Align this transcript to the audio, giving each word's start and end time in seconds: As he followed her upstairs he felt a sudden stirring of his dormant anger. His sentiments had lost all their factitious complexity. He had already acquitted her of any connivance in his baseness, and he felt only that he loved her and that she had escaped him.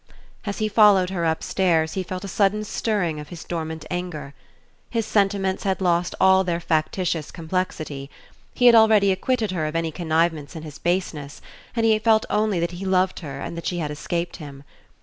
As 0.45 0.57
he 0.57 0.67
followed 0.67 1.11
her 1.11 1.25
upstairs 1.25 1.93
he 1.93 2.01
felt 2.01 2.23
a 2.23 2.27
sudden 2.27 2.63
stirring 2.63 3.19
of 3.19 3.29
his 3.29 3.43
dormant 3.43 3.85
anger. 3.91 4.33
His 4.89 5.05
sentiments 5.05 5.61
had 5.61 5.79
lost 5.79 6.15
all 6.19 6.43
their 6.43 6.59
factitious 6.59 7.29
complexity. 7.29 8.09
He 8.55 8.65
had 8.65 8.73
already 8.73 9.11
acquitted 9.11 9.51
her 9.51 9.67
of 9.67 9.75
any 9.75 9.91
connivance 9.91 10.55
in 10.55 10.63
his 10.63 10.79
baseness, 10.79 11.39
and 11.75 11.85
he 11.85 11.99
felt 11.99 12.25
only 12.31 12.59
that 12.59 12.71
he 12.71 12.83
loved 12.83 13.19
her 13.19 13.39
and 13.41 13.55
that 13.55 13.67
she 13.67 13.77
had 13.77 13.91
escaped 13.91 14.37
him. 14.37 14.63